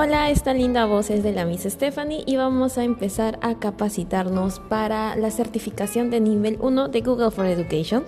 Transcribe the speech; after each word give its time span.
Hola, 0.00 0.30
esta 0.30 0.54
linda 0.54 0.84
voz 0.84 1.10
es 1.10 1.24
de 1.24 1.32
la 1.32 1.44
Miss 1.44 1.62
Stephanie 1.62 2.22
y 2.24 2.36
vamos 2.36 2.78
a 2.78 2.84
empezar 2.84 3.36
a 3.42 3.58
capacitarnos 3.58 4.60
para 4.60 5.16
la 5.16 5.32
certificación 5.32 6.08
de 6.08 6.20
nivel 6.20 6.56
1 6.60 6.86
de 6.86 7.00
Google 7.00 7.32
for 7.32 7.46
Education. 7.46 8.04